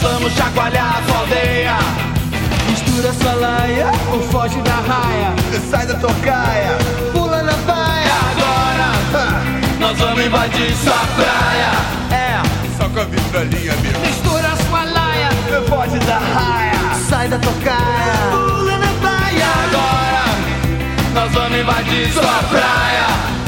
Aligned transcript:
vamos 0.00 0.32
chacoalhar 0.34 1.02
a 1.08 1.18
aldeia. 1.18 1.76
Mistura 2.68 3.12
sua 3.12 3.34
laia 3.34 3.90
ou 4.12 4.20
foge 4.30 4.60
da 4.62 4.74
raia. 4.74 5.34
Sai 5.70 5.86
da 5.86 5.94
tocaia. 5.94 6.76
Pula 7.12 7.42
na 7.42 7.52
baia. 7.52 8.14
Agora 8.32 9.40
nós 9.78 9.98
vamos 9.98 10.24
invadir 10.24 10.74
sua 10.76 11.00
praia. 11.16 11.72
É, 12.12 12.42
Só 12.76 12.88
com 12.88 13.00
a 13.00 13.04
vitrolinha, 13.04 13.72
meu. 13.82 14.00
Mistura 14.00 14.56
sua 14.68 14.84
laia. 14.84 15.28
foge 15.68 15.98
da 16.00 16.18
raia. 16.18 16.94
Sai 17.08 17.28
da 17.28 17.38
tocaia. 17.38 18.14
Pula 18.30 18.78
na 18.78 18.92
baia. 19.02 19.50
Agora 19.64 20.24
nós 21.14 21.32
vamos 21.32 21.58
invadir 21.58 22.12
sua 22.12 22.42
praia. 22.50 23.39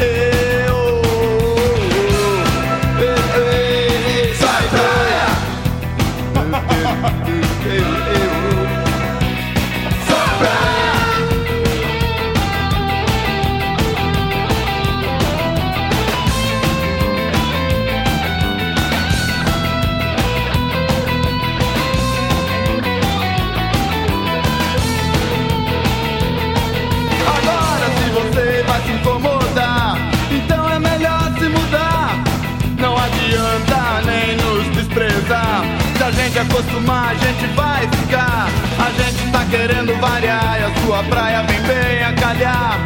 Acostumar, 36.42 37.10
a 37.10 37.14
gente 37.14 37.46
vai 37.54 37.88
ficar. 37.88 38.48
A 38.78 39.02
gente 39.02 39.30
tá 39.30 39.44
querendo 39.50 39.98
variar 40.00 40.60
e 40.60 40.64
a 40.64 40.84
sua 40.84 41.02
praia 41.04 41.42
vem 41.44 41.60
bem 41.62 42.04
a 42.04 42.12
calhar. 42.14 42.78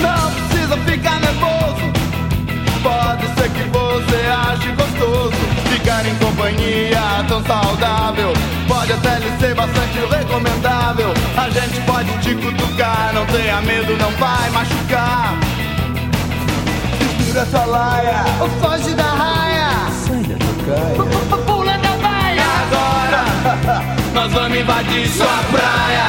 Não 0.00 0.32
precisa 0.32 0.76
ficar 0.78 1.20
nervoso. 1.20 1.92
Pode 2.82 3.26
ser 3.34 3.48
que 3.50 3.62
você 3.68 4.26
ache 4.26 4.72
gostoso 4.72 5.36
Ficar 5.72 6.04
em 6.04 6.16
companhia 6.16 7.24
tão 7.28 7.40
saudável 7.44 8.32
Pode 8.66 8.92
até 8.92 9.20
lhe 9.20 9.38
ser 9.38 9.54
bastante 9.54 9.98
recomendável 9.98 11.14
A 11.36 11.48
gente 11.48 11.80
pode 11.82 12.10
te 12.18 12.34
cutucar 12.34 13.12
Não 13.14 13.24
tenha 13.26 13.60
medo, 13.60 13.96
não 13.96 14.10
vai 14.12 14.50
machucar 14.50 15.38
Mistura 17.18 17.46
sua 17.46 17.64
laia 17.66 18.24
Ou 18.40 18.48
foge 18.48 18.94
da 18.94 19.04
raia. 19.04 19.90
Sai 19.92 20.22
da 20.24 20.34
tocaia 20.44 21.41
nós 24.14 24.32
vamos 24.32 24.58
invadir 24.58 25.08
sua 25.08 25.38
praia 25.50 26.06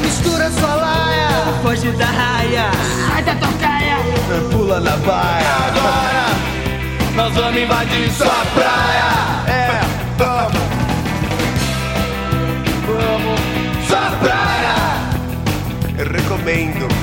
Mistura 0.00 0.50
sua 0.50 0.74
laia. 0.74 1.28
Foge 1.62 1.90
da 1.92 2.06
raia. 2.06 2.70
Sai 3.08 3.22
da 3.22 3.34
tocaia. 3.34 3.96
Pula 4.50 4.80
na 4.80 4.96
baia 4.98 5.54
Agora 5.68 6.20
nós 7.16 7.34
vamos 7.34 7.60
invadir 7.60 8.10
sua 8.12 8.44
praia 8.54 9.10
É, 9.46 9.80
vamos 10.16 10.60
Vamos 12.86 13.40
Sua 13.86 14.10
praia 14.20 14.74
Eu 15.98 16.12
recomendo. 16.12 16.99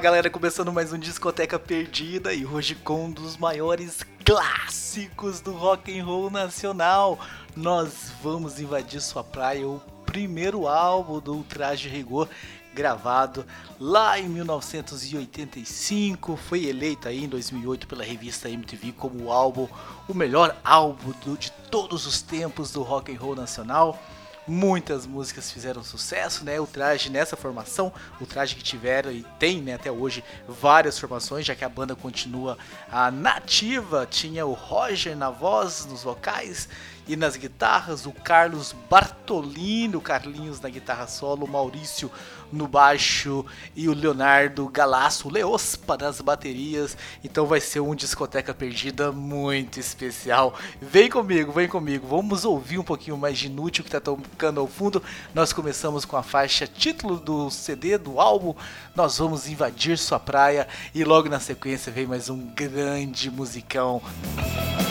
Galera, 0.00 0.30
começando 0.30 0.72
mais 0.72 0.92
um 0.92 0.98
Discoteca 0.98 1.58
Perdida 1.58 2.32
e 2.32 2.46
hoje 2.46 2.76
com 2.76 3.06
um 3.06 3.10
dos 3.10 3.36
maiores 3.36 4.06
clássicos 4.24 5.40
do 5.40 5.52
rock 5.52 5.98
and 5.98 6.04
roll 6.04 6.30
nacional. 6.30 7.18
Nós 7.56 8.12
vamos 8.22 8.60
invadir 8.60 9.00
sua 9.00 9.24
praia, 9.24 9.66
o 9.66 9.82
primeiro 10.06 10.68
álbum 10.68 11.18
do 11.18 11.34
Ultraje 11.34 11.88
Rigor, 11.88 12.28
gravado 12.72 13.44
lá 13.80 14.20
em 14.20 14.28
1985, 14.28 16.36
foi 16.36 16.66
eleito 16.66 17.08
aí 17.08 17.24
em 17.24 17.28
2008 17.28 17.88
pela 17.88 18.04
revista 18.04 18.48
MTV 18.48 18.92
como 18.92 19.24
o 19.24 19.32
álbum, 19.32 19.66
o 20.06 20.14
melhor 20.14 20.56
álbum 20.62 21.12
do, 21.24 21.36
de 21.36 21.50
todos 21.72 22.06
os 22.06 22.22
tempos 22.22 22.70
do 22.70 22.84
rock 22.84 23.12
and 23.12 23.18
roll 23.18 23.34
nacional. 23.34 24.00
Muitas 24.48 25.06
músicas 25.06 25.52
fizeram 25.52 25.84
sucesso, 25.84 26.44
né? 26.44 26.58
O 26.58 26.66
traje 26.66 27.10
nessa 27.10 27.36
formação, 27.36 27.92
o 28.20 28.26
traje 28.26 28.56
que 28.56 28.62
tiveram 28.62 29.12
e 29.12 29.24
tem 29.38 29.60
né, 29.60 29.74
até 29.74 29.92
hoje 29.92 30.24
várias 30.48 30.98
formações, 30.98 31.44
já 31.44 31.54
que 31.54 31.64
a 31.64 31.68
banda 31.68 31.94
continua 31.94 32.56
a 32.90 33.10
nativa. 33.10 34.06
Tinha 34.10 34.46
o 34.46 34.54
Roger 34.54 35.16
na 35.16 35.30
voz, 35.30 35.84
nos 35.84 36.02
vocais 36.02 36.68
e 37.08 37.16
nas 37.16 37.36
guitarras, 37.36 38.04
o 38.04 38.12
Carlos 38.12 38.74
Bartolino, 38.88 39.98
Carlinhos 40.00 40.60
na 40.60 40.68
guitarra 40.68 41.06
solo, 41.06 41.46
o 41.46 41.48
Maurício 41.48 42.12
no 42.52 42.68
baixo 42.68 43.44
e 43.74 43.88
o 43.88 43.94
Leonardo 43.94 44.68
Galasso, 44.68 45.30
Leospa 45.30 45.96
nas 45.96 46.20
baterias. 46.20 46.96
Então 47.24 47.46
vai 47.46 47.60
ser 47.60 47.80
um 47.80 47.94
discoteca 47.94 48.52
perdida 48.52 49.10
muito 49.10 49.80
especial. 49.80 50.54
Vem 50.80 51.08
comigo, 51.08 51.50
vem 51.50 51.66
comigo. 51.66 52.06
Vamos 52.06 52.44
ouvir 52.44 52.78
um 52.78 52.84
pouquinho 52.84 53.16
mais 53.16 53.38
de 53.38 53.46
inútil 53.46 53.84
que 53.84 53.90
tá 53.90 54.00
tocando 54.00 54.60
ao 54.60 54.66
fundo. 54.66 55.02
Nós 55.34 55.52
começamos 55.52 56.04
com 56.04 56.16
a 56.16 56.22
faixa 56.22 56.66
título 56.66 57.18
do 57.18 57.50
CD 57.50 57.96
do 57.96 58.20
álbum. 58.20 58.54
Nós 58.94 59.16
vamos 59.16 59.48
invadir 59.48 59.96
sua 59.96 60.20
praia 60.20 60.68
e 60.94 61.04
logo 61.04 61.28
na 61.28 61.40
sequência 61.40 61.90
vem 61.90 62.06
mais 62.06 62.28
um 62.28 62.38
grande 62.54 63.30
musicão. 63.30 64.02
Música 64.36 64.87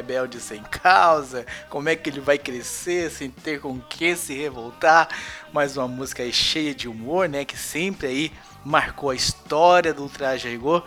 rebelde 0.00 0.40
sem 0.40 0.62
causa. 0.62 1.44
Como 1.68 1.88
é 1.88 1.94
que 1.94 2.08
ele 2.08 2.20
vai 2.20 2.38
crescer 2.38 3.10
sem 3.10 3.30
ter 3.30 3.60
com 3.60 3.78
que 3.80 4.16
se 4.16 4.34
revoltar? 4.34 5.08
Mas 5.52 5.76
uma 5.76 5.86
música 5.86 6.22
aí 6.22 6.32
cheia 6.32 6.74
de 6.74 6.88
humor, 6.88 7.28
né? 7.28 7.44
Que 7.44 7.56
sempre 7.56 8.06
aí 8.06 8.32
marcou 8.64 9.10
a 9.10 9.14
história 9.14 9.92
do 9.92 10.08
Traje 10.08 10.48
a 10.48 10.50
Rigor. 10.50 10.84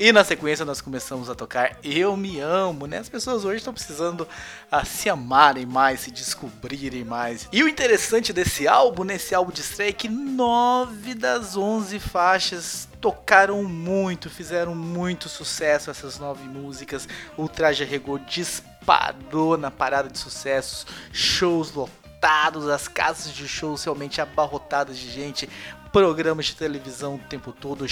E 0.00 0.10
na 0.10 0.24
sequência 0.24 0.64
nós 0.64 0.80
começamos 0.80 1.30
a 1.30 1.36
tocar 1.36 1.78
Eu 1.84 2.16
Me 2.16 2.40
Amo, 2.40 2.86
né? 2.86 2.98
As 2.98 3.08
pessoas 3.08 3.44
hoje 3.44 3.58
estão 3.58 3.72
precisando 3.72 4.26
a 4.70 4.84
se 4.84 5.08
amarem 5.08 5.64
mais, 5.64 6.00
se 6.00 6.10
descobrirem 6.10 7.04
mais. 7.04 7.48
E 7.52 7.62
o 7.62 7.68
interessante 7.68 8.32
desse 8.32 8.66
álbum, 8.66 9.04
nesse 9.04 9.36
álbum 9.36 9.52
de 9.52 9.60
estreia, 9.60 9.90
é 9.90 9.92
que 9.92 10.08
nove 10.08 11.14
das 11.14 11.56
onze 11.56 12.00
faixas 12.00 12.88
tocaram 13.04 13.62
muito, 13.62 14.30
fizeram 14.30 14.74
muito 14.74 15.28
sucesso 15.28 15.90
essas 15.90 16.18
nove 16.18 16.48
músicas. 16.48 17.06
O 17.36 17.46
Traje 17.46 17.84
a 17.84 17.86
Rigor 17.86 18.18
disparou 18.20 19.58
na 19.58 19.70
parada 19.70 20.08
de 20.08 20.18
sucessos, 20.18 20.86
shows 21.12 21.70
lotados, 21.74 22.66
as 22.66 22.88
casas 22.88 23.34
de 23.34 23.46
shows 23.46 23.84
realmente 23.84 24.22
abarrotadas 24.22 24.96
de 24.96 25.10
gente, 25.10 25.46
programas 25.92 26.46
de 26.46 26.56
televisão 26.56 27.16
o 27.16 27.18
tempo 27.18 27.52
todo, 27.52 27.86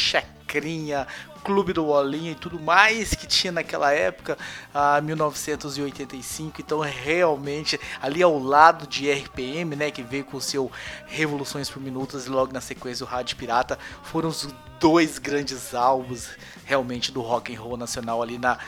clube 1.43 1.73
do 1.73 1.85
Bolinha 1.85 2.33
e 2.33 2.35
tudo 2.35 2.61
mais 2.61 3.15
que 3.15 3.27
tinha 3.27 3.53
naquela 3.53 3.93
época, 3.93 4.39
a 4.73 5.01
1985. 5.01 6.61
Então, 6.61 6.81
realmente, 6.81 7.79
ali 8.01 8.23
ao 8.23 8.39
lado 8.39 8.87
de 8.87 9.11
RPM, 9.11 9.75
né, 9.77 9.91
que 9.91 10.03
veio 10.03 10.25
com 10.25 10.41
seu 10.41 10.71
Revoluções 11.07 11.69
por 11.69 11.83
Minutos 11.83 12.27
e 12.27 12.31
logo 12.31 12.53
na 12.53 12.61
sequência 12.61 13.05
o 13.05 13.09
Rádio 13.09 13.37
Pirata, 13.37 13.79
foram 14.03 14.29
os 14.29 14.49
dois 14.79 15.19
grandes 15.19 15.75
álbuns 15.75 16.31
realmente 16.65 17.13
do 17.13 17.21
rock 17.21 17.55
and 17.55 17.61
roll 17.61 17.77
nacional 17.77 18.21
ali 18.23 18.39
na 18.39 18.59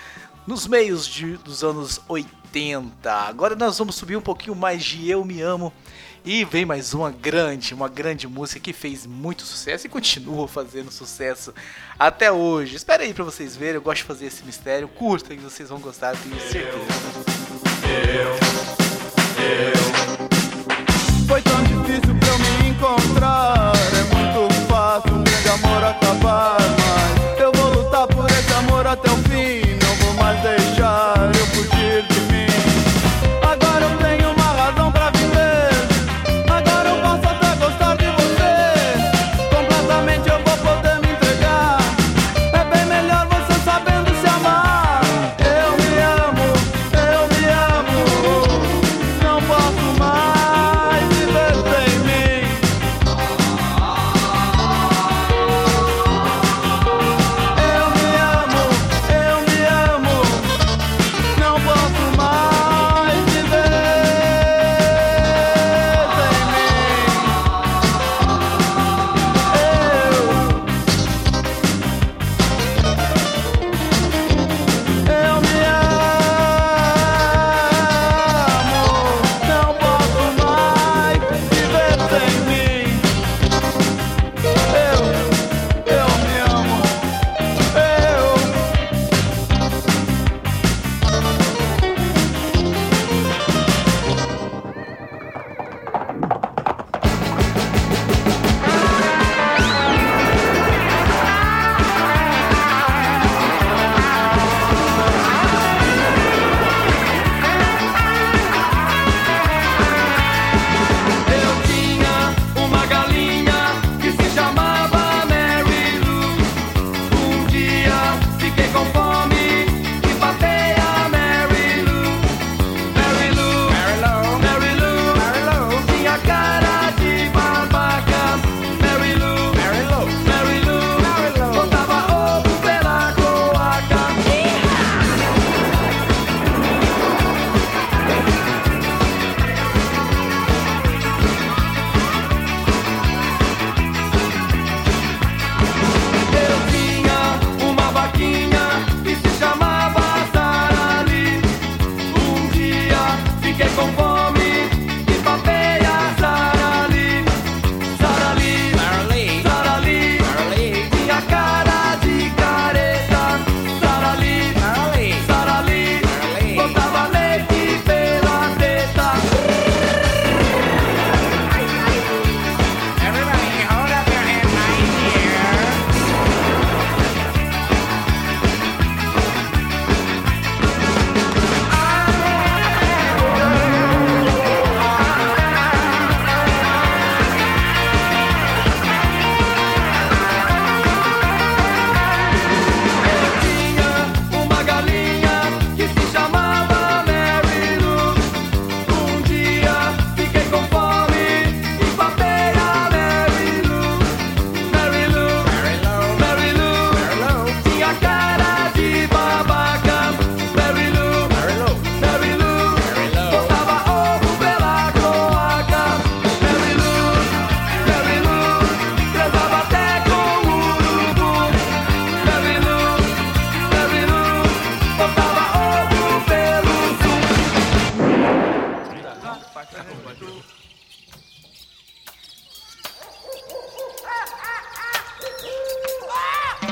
nos 0.47 0.67
meios 0.67 1.07
de, 1.07 1.37
dos 1.39 1.65
anos 1.65 2.01
80. 2.07 3.11
Agora 3.11 3.57
nós 3.57 3.79
vamos 3.79 3.95
subir 3.95 4.17
um 4.17 4.21
pouquinho 4.21 4.55
mais 4.55 4.85
de 4.85 5.09
Eu 5.09 5.25
Me 5.25 5.41
Amo 5.41 5.73
e 6.25 6.45
vem 6.45 6.65
mais 6.65 6.95
uma 6.95 7.11
grande, 7.11 7.75
uma 7.75 7.89
grande 7.89 8.27
música 8.27 8.59
que 8.59 8.73
fez 8.73 9.07
muito 9.07 9.43
sucesso 9.43 9.87
e 9.87 9.91
continua 9.91 10.49
fazendo 10.49 10.91
sucesso 10.91 11.53
até 11.99 12.33
hoje. 12.33 12.77
Espera 12.77 13.03
aí 13.03 13.13
pra 13.13 13.25
vocês 13.25 13.55
verem, 13.55 13.75
eu 13.75 13.83
gosto 13.83 13.99
de 13.99 14.05
fazer 14.05 14.27
esse 14.27 14.43
mistério. 14.45 14.89
Curta 14.89 15.35
que 15.35 15.43
vocês 15.43 15.69
vão 15.69 15.79
gostar, 15.79 16.15
eu 16.15 16.19
tenho 16.23 16.41
certeza. 16.41 16.79
Foi 21.29 21.43
tão 21.43 21.63
difícil 21.65 22.15
pra 22.19 22.29
eu 22.29 22.39
me 22.39 22.69
encontrar. 22.71 23.94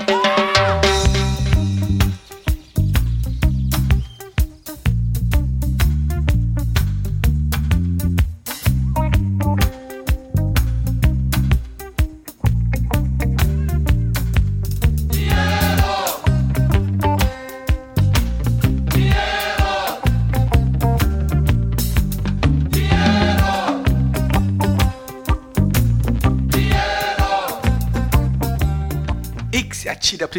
Bye. 0.06 0.41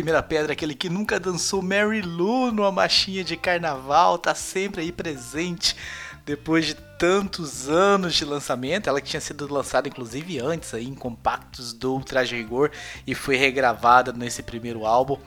Primeira 0.03 0.21
pedra, 0.21 0.51
aquele 0.51 0.75
que 0.75 0.89
nunca 0.89 1.17
dançou 1.17 1.61
Mary 1.61 2.01
Lou 2.01 2.51
numa 2.51 2.73
machinha 2.73 3.23
de 3.23 3.37
carnaval, 3.37 4.17
tá 4.17 4.35
sempre 4.35 4.81
aí 4.81 4.91
presente 4.91 5.77
depois 6.25 6.65
de 6.65 6.75
tantos 6.75 7.69
anos 7.69 8.13
de 8.13 8.25
lançamento, 8.25 8.89
ela 8.89 8.99
tinha 8.99 9.21
sido 9.21 9.51
lançada 9.51 9.87
inclusive 9.87 10.39
antes 10.39 10.73
aí 10.73 10.85
em 10.85 10.93
compactos 10.93 11.71
do 11.71 12.01
Traje 12.01 12.35
Rigor 12.35 12.69
e 13.07 13.15
foi 13.15 13.37
regravada 13.37 14.11
nesse 14.11 14.43
primeiro 14.43 14.85
álbum. 14.85 15.17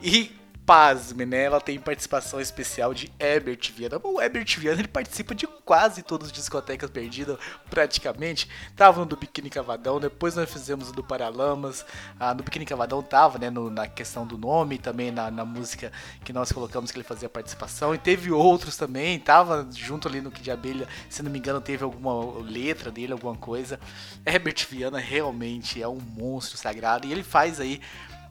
E 0.00 0.30
pasme, 0.70 1.26
né? 1.26 1.42
Ela 1.42 1.60
tem 1.60 1.80
participação 1.80 2.40
especial 2.40 2.94
de 2.94 3.10
Herbert 3.18 3.72
Viana. 3.74 4.00
O 4.04 4.22
Herbert 4.22 4.46
Viana 4.56 4.80
ele 4.80 4.86
participa 4.86 5.34
de 5.34 5.44
quase 5.44 6.00
todos 6.00 6.28
os 6.28 6.32
discotecas 6.32 6.88
perdidas, 6.88 7.36
praticamente. 7.68 8.48
Tava 8.76 9.00
no 9.00 9.06
do 9.06 9.16
Biquíni 9.16 9.50
Cavadão, 9.50 9.98
depois 9.98 10.36
nós 10.36 10.48
fizemos 10.48 10.90
o 10.90 10.92
do 10.92 11.02
Paralamas. 11.02 11.84
Ah, 12.20 12.32
no 12.32 12.44
Biquíni 12.44 12.64
Cavadão 12.64 13.02
tava, 13.02 13.36
né? 13.36 13.50
No, 13.50 13.68
na 13.68 13.88
questão 13.88 14.24
do 14.24 14.38
nome, 14.38 14.78
também 14.78 15.10
na, 15.10 15.28
na, 15.28 15.44
música 15.44 15.90
que 16.24 16.32
nós 16.32 16.52
colocamos 16.52 16.92
que 16.92 16.98
ele 16.98 17.04
fazia 17.04 17.28
participação. 17.28 17.92
E 17.92 17.98
teve 17.98 18.30
outros 18.30 18.76
também, 18.76 19.18
tava 19.18 19.68
junto 19.74 20.06
ali 20.06 20.20
no 20.20 20.30
Que 20.30 20.40
de 20.40 20.52
Abelha, 20.52 20.86
se 21.08 21.20
não 21.20 21.32
me 21.32 21.40
engano, 21.40 21.60
teve 21.60 21.82
alguma 21.82 22.40
letra 22.42 22.92
dele, 22.92 23.12
alguma 23.12 23.34
coisa. 23.34 23.80
Herbert 24.24 24.68
Viana 24.70 25.00
realmente 25.00 25.82
é 25.82 25.88
um 25.88 25.98
monstro 25.98 26.56
sagrado 26.56 27.08
e 27.08 27.12
ele 27.12 27.24
faz 27.24 27.58
aí 27.58 27.80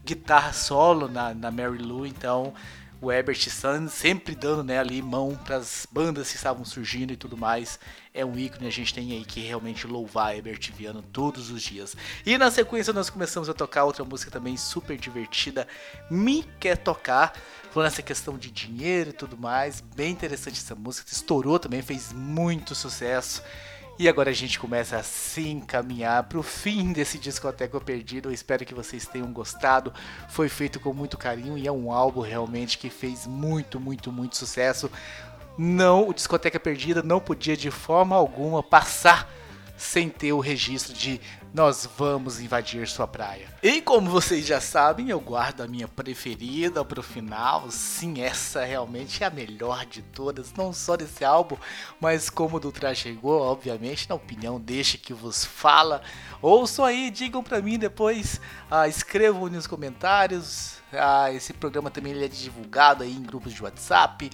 guitarra 0.03 0.53
solo 0.53 1.07
na, 1.07 1.33
na 1.33 1.51
Mary 1.51 1.77
Lou, 1.77 2.05
então 2.05 2.53
o 3.01 3.09
Herbert 3.11 3.49
Sun 3.49 3.87
sempre 3.87 4.35
dando 4.35 4.63
né, 4.63 4.77
ali 4.77 5.01
mão 5.01 5.37
para 5.45 5.55
as 5.55 5.87
bandas 5.89 6.29
que 6.29 6.35
estavam 6.35 6.65
surgindo 6.65 7.13
e 7.13 7.15
tudo 7.15 7.37
mais. 7.37 7.79
É 8.13 8.25
um 8.25 8.37
ícone, 8.37 8.67
a 8.67 8.71
gente 8.71 8.93
tem 8.93 9.13
aí 9.13 9.23
que 9.23 9.39
realmente 9.39 9.87
louvar 9.87 10.35
Herbert 10.35 10.59
Viana 10.75 11.01
todos 11.13 11.49
os 11.49 11.61
dias. 11.61 11.95
E 12.25 12.37
na 12.37 12.51
sequência 12.51 12.91
nós 12.91 13.09
começamos 13.09 13.47
a 13.49 13.53
tocar 13.53 13.85
outra 13.85 14.03
música 14.03 14.29
também 14.29 14.57
super 14.57 14.97
divertida, 14.97 15.65
Me 16.11 16.43
Quer 16.59 16.77
Tocar, 16.77 17.33
falando 17.71 17.87
essa 17.87 18.01
questão 18.01 18.37
de 18.37 18.51
dinheiro 18.51 19.11
e 19.11 19.13
tudo 19.13 19.37
mais. 19.37 19.79
Bem 19.95 20.11
interessante 20.11 20.59
essa 20.59 20.75
música, 20.75 21.09
estourou 21.09 21.57
também, 21.57 21.81
fez 21.81 22.11
muito 22.11 22.75
sucesso. 22.75 23.41
E 23.99 24.07
agora 24.07 24.29
a 24.29 24.33
gente 24.33 24.57
começa 24.57 24.95
a 24.95 25.03
se 25.03 25.45
encaminhar 25.49 26.23
para 26.23 26.39
o 26.39 26.41
fim 26.41 26.93
desse 26.93 27.17
Discoteca 27.17 27.81
Perdido. 27.81 28.29
Eu 28.29 28.33
espero 28.33 28.65
que 28.65 28.73
vocês 28.73 29.05
tenham 29.05 29.29
gostado. 29.33 29.93
Foi 30.29 30.47
feito 30.47 30.79
com 30.79 30.93
muito 30.93 31.17
carinho 31.17 31.57
e 31.57 31.67
é 31.67 31.71
um 31.71 31.91
álbum 31.91 32.21
realmente 32.21 32.77
que 32.77 32.89
fez 32.89 33.27
muito, 33.27 33.77
muito, 33.77 34.09
muito 34.09 34.37
sucesso. 34.37 34.89
Não, 35.57 36.07
o 36.07 36.13
Discoteca 36.13 36.57
Perdida 36.57 37.03
não 37.03 37.19
podia 37.19 37.57
de 37.57 37.69
forma 37.69 38.15
alguma 38.15 38.63
passar 38.63 39.29
sem 39.79 40.09
ter 40.09 40.33
o 40.33 40.41
registro 40.41 40.93
de 40.93 41.21
nós 41.53 41.89
vamos 41.97 42.39
invadir 42.39 42.85
sua 42.87 43.07
praia. 43.07 43.47
E 43.63 43.81
como 43.81 44.09
vocês 44.09 44.45
já 44.45 44.59
sabem, 44.59 45.09
eu 45.09 45.19
guardo 45.21 45.61
a 45.61 45.67
minha 45.67 45.87
preferida 45.87 46.83
pro 46.83 47.01
final. 47.01 47.71
Sim, 47.71 48.21
essa 48.21 48.63
realmente 48.63 49.23
é 49.23 49.27
a 49.27 49.31
melhor 49.31 49.85
de 49.85 50.01
todas, 50.01 50.53
não 50.53 50.73
só 50.73 50.97
desse 50.97 51.23
álbum, 51.23 51.55
mas 51.99 52.29
como 52.29 52.59
do 52.59 52.73
chegou, 52.93 53.41
obviamente, 53.41 54.07
na 54.07 54.15
opinião 54.15 54.59
deixe 54.59 54.97
que 54.97 55.13
vos 55.13 55.45
fala. 55.45 56.01
Ouçam 56.41 56.83
aí, 56.83 57.09
digam 57.09 57.41
para 57.41 57.61
mim 57.61 57.79
depois, 57.79 58.39
ah, 58.69 58.87
escrevam 58.87 59.47
nos 59.47 59.65
comentários. 59.65 60.77
Ah, 60.91 61.31
esse 61.31 61.53
programa 61.53 61.89
também 61.89 62.21
é 62.21 62.27
divulgado 62.27 63.03
aí 63.03 63.13
em 63.13 63.23
grupos 63.23 63.53
de 63.53 63.63
WhatsApp. 63.63 64.29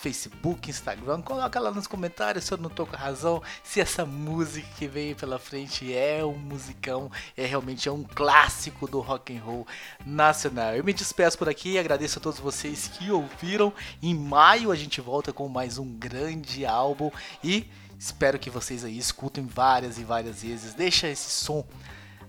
Facebook, 0.00 0.68
Instagram, 0.70 1.22
coloca 1.22 1.58
lá 1.58 1.70
nos 1.70 1.86
comentários 1.86 2.44
se 2.44 2.52
eu 2.52 2.58
não 2.58 2.68
tô 2.68 2.86
com 2.86 2.96
razão, 2.96 3.42
se 3.64 3.80
essa 3.80 4.04
música 4.04 4.68
que 4.76 4.86
veio 4.86 5.16
pela 5.16 5.38
frente 5.38 5.92
é 5.94 6.24
um 6.24 6.36
musicão, 6.36 7.10
é 7.36 7.46
realmente 7.46 7.88
é 7.88 7.92
um 7.92 8.02
clássico 8.02 8.86
do 8.86 9.00
rock 9.00 9.36
and 9.36 9.40
roll 9.40 9.66
nacional. 10.04 10.74
Eu 10.74 10.84
me 10.84 10.92
despeço 10.92 11.38
por 11.38 11.48
aqui, 11.48 11.78
agradeço 11.78 12.18
a 12.18 12.22
todos 12.22 12.38
vocês 12.38 12.88
que 12.88 13.10
ouviram. 13.10 13.72
Em 14.02 14.14
maio 14.14 14.70
a 14.70 14.76
gente 14.76 15.00
volta 15.00 15.32
com 15.32 15.48
mais 15.48 15.78
um 15.78 15.90
grande 15.92 16.66
álbum 16.66 17.10
e 17.42 17.66
espero 17.98 18.38
que 18.38 18.50
vocês 18.50 18.84
aí 18.84 18.98
escutem 18.98 19.46
várias 19.46 19.98
e 19.98 20.04
várias 20.04 20.42
vezes. 20.42 20.74
Deixa 20.74 21.08
esse 21.08 21.30
som 21.30 21.66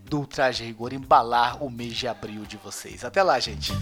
do 0.06 0.26
Traje 0.26 0.64
Rigor 0.64 0.94
embalar 0.94 1.62
o 1.62 1.70
mês 1.70 1.98
de 1.98 2.08
abril 2.08 2.46
de 2.46 2.56
vocês. 2.56 3.04
Até 3.04 3.22
lá, 3.22 3.38
gente. 3.40 3.74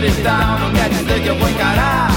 cristal 0.00 0.58
não 0.60 0.70
quer 0.70 0.88
dizer 0.90 1.22
que 1.22 1.26
eu 1.26 1.34
vou 1.34 1.48
encarar. 1.48 2.08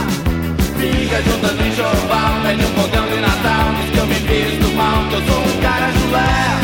Fica 0.78 1.22
juntando 1.24 1.66
enxoval, 1.66 2.42
pede 2.44 2.64
um 2.64 2.74
fogão 2.76 3.08
de 3.08 3.20
Natal. 3.20 3.74
Diz 3.82 3.92
que 3.92 3.98
eu 3.98 4.06
me 4.06 4.16
visto 4.16 4.76
mal, 4.76 5.04
que 5.10 5.16
eu 5.16 5.22
sou 5.26 5.42
um 5.42 5.62
cara 5.62 5.92
chulé. 5.94 6.60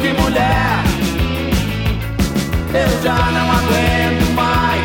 Que 0.00 0.08
mulher, 0.20 0.84
eu 2.72 3.02
já 3.02 3.18
não 3.36 3.50
aguento 3.58 4.34
mais. 4.34 4.84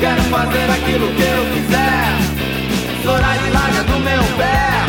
Quero 0.00 0.22
fazer 0.22 0.70
aquilo 0.70 1.08
que 1.14 1.22
eu 1.22 1.44
quiser. 1.52 2.00
chorar 3.02 3.36
de 3.36 3.50
larga 3.50 3.82
do 3.84 3.98
meu 4.00 4.24
pé. 4.38 4.86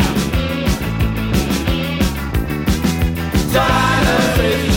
Já 3.52 3.68
não 4.06 4.36
sei 4.36 4.71